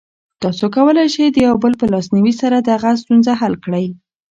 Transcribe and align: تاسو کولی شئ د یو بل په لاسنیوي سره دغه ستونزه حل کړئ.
تاسو 0.41 0.65
کولی 0.75 1.05
شئ 1.13 1.25
د 1.33 1.37
یو 1.47 1.55
بل 1.63 1.73
په 1.81 1.85
لاسنیوي 1.93 2.33
سره 2.41 2.57
دغه 2.69 2.89
ستونزه 3.01 3.31
حل 3.41 3.53
کړئ. 3.65 3.85